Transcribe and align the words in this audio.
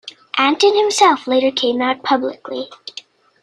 Antin 0.39 0.75
himself 0.75 1.27
later 1.27 1.51
came 1.51 1.79
out 1.79 2.01
publicly. 2.01 2.71